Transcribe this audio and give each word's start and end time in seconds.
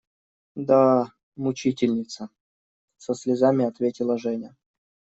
Да… 0.55 1.11
мучительница!– 1.35 2.29
со 2.97 3.13
слезами 3.13 3.63
ответила 3.65 4.17
Женя. 4.17 4.57